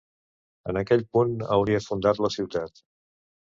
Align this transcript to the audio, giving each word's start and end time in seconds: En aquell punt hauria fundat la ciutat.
En 0.71 0.79
aquell 0.79 1.03
punt 1.17 1.35
hauria 1.57 1.83
fundat 1.89 2.23
la 2.27 2.33
ciutat. 2.39 2.83